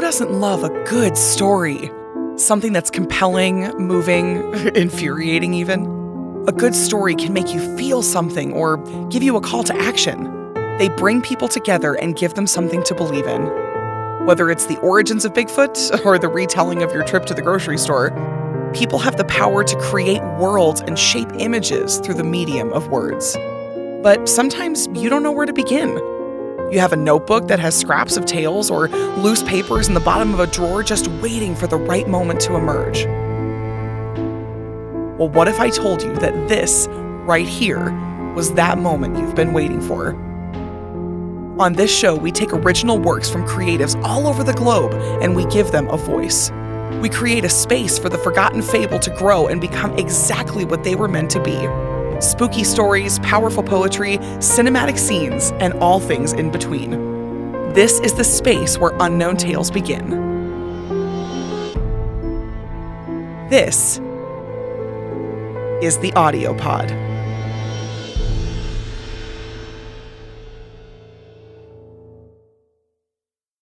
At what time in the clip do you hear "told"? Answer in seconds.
35.68-36.02